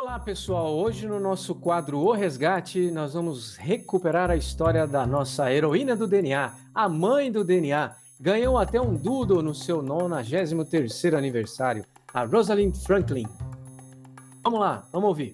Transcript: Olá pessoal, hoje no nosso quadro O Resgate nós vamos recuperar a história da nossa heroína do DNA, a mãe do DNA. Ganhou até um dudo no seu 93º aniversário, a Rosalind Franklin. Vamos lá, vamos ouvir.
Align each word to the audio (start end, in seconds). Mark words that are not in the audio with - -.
Olá 0.00 0.18
pessoal, 0.18 0.74
hoje 0.78 1.06
no 1.06 1.20
nosso 1.20 1.54
quadro 1.54 1.98
O 1.98 2.12
Resgate 2.12 2.90
nós 2.90 3.12
vamos 3.12 3.58
recuperar 3.58 4.30
a 4.30 4.36
história 4.36 4.86
da 4.86 5.06
nossa 5.06 5.52
heroína 5.52 5.94
do 5.94 6.06
DNA, 6.06 6.54
a 6.74 6.88
mãe 6.88 7.30
do 7.30 7.44
DNA. 7.44 7.94
Ganhou 8.18 8.56
até 8.56 8.80
um 8.80 8.94
dudo 8.94 9.42
no 9.42 9.54
seu 9.54 9.82
93º 9.82 11.14
aniversário, 11.14 11.84
a 12.14 12.24
Rosalind 12.24 12.74
Franklin. 12.76 13.26
Vamos 14.42 14.58
lá, 14.58 14.88
vamos 14.90 15.08
ouvir. 15.08 15.32